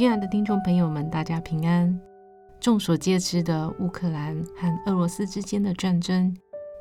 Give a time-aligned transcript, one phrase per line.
[0.00, 2.00] 亲爱的听众朋友们，大家平安。
[2.58, 6.34] 众所皆知的乌克兰和俄罗斯之间的战争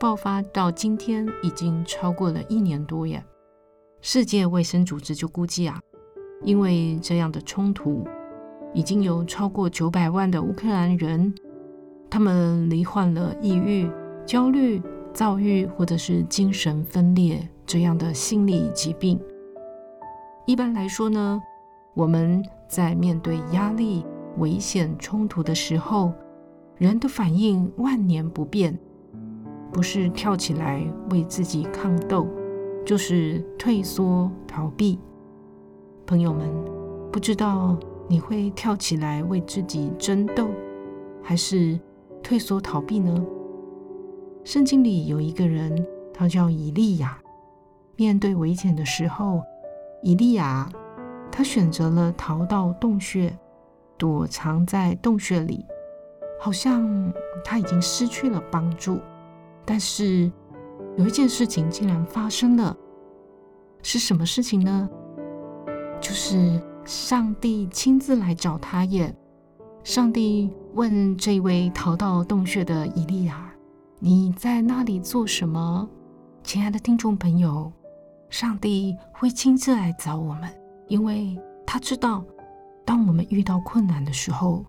[0.00, 3.24] 爆发到今天已经超过了一年多呀。
[4.00, 5.80] 世界卫生组织就估计啊，
[6.42, 8.04] 因为这样的冲突，
[8.72, 11.32] 已经有超过九百万的乌克兰人。
[12.10, 13.88] 他们罹患了抑郁、
[14.26, 19.20] 焦虑、躁郁，或者是精神分裂这样的心理疾病。
[20.46, 21.40] 一般来说呢，
[21.94, 24.04] 我们在面对压力、
[24.38, 26.12] 危险、冲突的时候，
[26.76, 28.78] 人的反应万年不变，
[29.72, 32.26] 不是跳起来为自己抗斗，
[32.84, 34.98] 就是退缩逃避。
[36.06, 36.48] 朋友们，
[37.12, 37.76] 不知道
[38.08, 40.48] 你会跳起来为自己争斗，
[41.22, 41.80] 还是？
[42.24, 43.22] 退缩逃避呢？
[44.44, 47.18] 圣经里有一个人，他叫以利亚。
[47.96, 49.42] 面对危险的时候，
[50.02, 50.66] 以利亚
[51.36, 53.36] 他选择了逃到洞穴，
[53.98, 55.66] 躲藏在洞穴里，
[56.40, 57.12] 好像
[57.44, 59.00] 他已经失去了帮助。
[59.64, 60.30] 但是
[60.96, 62.76] 有一件事情竟然发生了，
[63.82, 64.88] 是什么事情呢？
[66.00, 69.12] 就是上帝亲自来找他耶！
[69.82, 73.52] 上帝问这位逃到洞穴的以利亚
[73.98, 75.90] ：“你在那里做什么？”
[76.44, 77.72] 亲爱的听众朋友，
[78.30, 80.48] 上帝会亲自来找我们，
[80.88, 82.24] 因为他知道，
[82.84, 84.64] 当我们遇到困难的时候，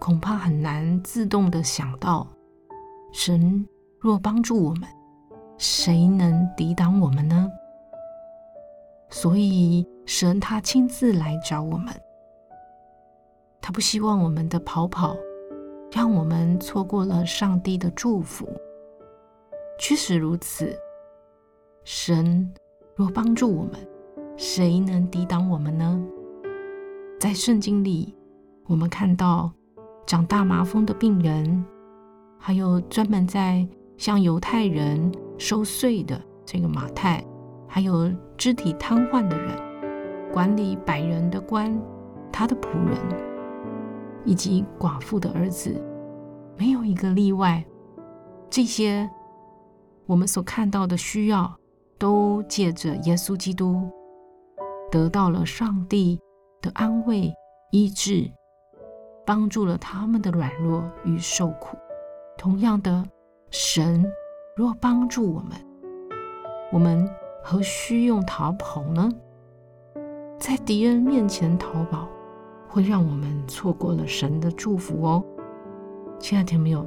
[0.00, 2.26] 恐怕很难自动的想到，
[3.12, 3.66] 神
[3.98, 4.88] 若帮助我们，
[5.58, 7.50] 谁能抵挡我们呢？
[9.10, 11.94] 所以，神他亲自来找我们。
[13.60, 15.16] 他不希望我们的跑跑，
[15.90, 18.46] 让我们错过了上帝的祝福。
[19.78, 20.76] 确实如此，
[21.84, 22.52] 神
[22.94, 23.74] 若帮助我们，
[24.36, 26.02] 谁能抵挡我们呢？
[27.20, 28.14] 在圣经里，
[28.66, 29.50] 我们看到
[30.06, 31.64] 长大麻风的病人，
[32.38, 37.24] 还有专门在向犹太人收税的这个马太，
[37.66, 39.56] 还有肢体瘫痪的人，
[40.32, 41.80] 管理百人的官，
[42.32, 42.98] 他的仆人。
[44.26, 45.78] 以及寡妇的儿子，
[46.56, 47.62] 没有一个例外。
[48.48, 49.06] 这些
[50.06, 51.54] 我们所看到的需要，
[51.98, 53.86] 都借着耶稣基督
[54.94, 56.20] 得到了上帝
[56.62, 57.34] 的安慰、
[57.72, 58.30] 医治，
[59.26, 61.76] 帮助了他们的软弱与受苦。
[62.38, 63.04] 同样的，
[63.50, 64.08] 神
[64.56, 65.50] 若帮助我们，
[66.70, 67.10] 我们
[67.42, 69.10] 何须用逃跑呢？
[70.38, 72.08] 在敌人面前逃跑。
[72.68, 75.24] 会让我们错过了神的祝福哦，
[76.18, 76.84] 亲爱的朋友，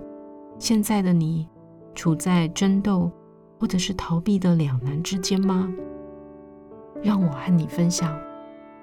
[0.59, 1.47] 现在的你
[1.95, 3.09] 处在争斗
[3.57, 5.71] 或者是逃避的两难之间吗？
[7.03, 8.17] 让我和你分享，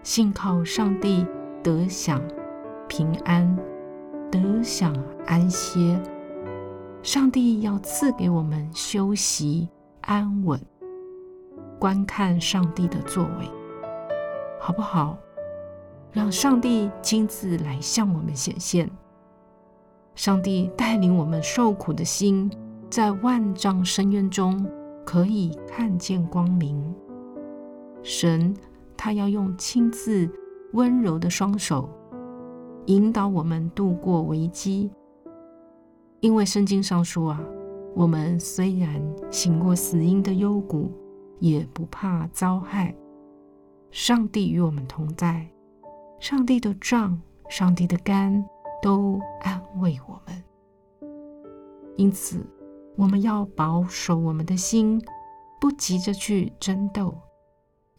[0.03, 1.27] 信靠上帝
[1.63, 2.21] 得享
[2.89, 3.59] 平安，
[4.31, 4.95] 得享
[5.27, 6.01] 安歇。
[7.03, 9.69] 上帝要赐给我们休息
[10.01, 10.59] 安稳，
[11.79, 13.51] 观看上帝的作为，
[14.59, 15.19] 好不好？
[16.13, 18.89] 让上帝亲自来向我们显现，
[20.15, 22.51] 上帝带领我们受苦的心，
[22.89, 24.65] 在万丈深渊中
[25.05, 26.95] 可以看见光明。
[28.04, 28.54] 神
[28.98, 30.31] 他要用亲自
[30.75, 31.88] 温柔的双手
[32.87, 34.91] 引导我们度过危机，
[36.20, 37.41] 因为圣经上说啊，
[37.94, 40.92] 我们虽然行过死荫的幽谷，
[41.41, 42.95] 也不怕遭害。
[43.91, 45.48] 上帝与我们同在。
[46.21, 47.18] 上帝的杖、
[47.48, 48.45] 上帝的竿
[48.83, 50.45] 都安慰我们，
[51.97, 52.47] 因此
[52.97, 55.03] 我们要保守我们的心，
[55.59, 57.15] 不急着去争斗，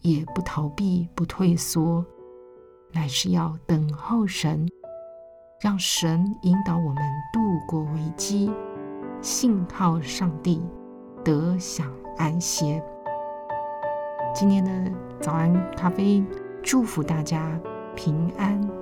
[0.06, 2.04] 也不逃避、不退缩，
[2.92, 4.68] 乃是要等候神，
[5.60, 8.48] 让神引导我们度过危机，
[9.20, 10.62] 信靠上帝，
[11.24, 12.80] 得享安歇。
[14.32, 16.24] 今天的早安咖啡，
[16.62, 17.60] 祝福大家。
[17.96, 18.75] 平安。